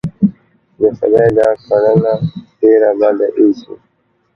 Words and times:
د 0.79 0.81
خدای 0.97 1.29
دا 1.37 1.49
کړنه 1.65 2.13
ډېره 2.59 2.89
بده 2.99 3.27
اېسي. 3.37 3.73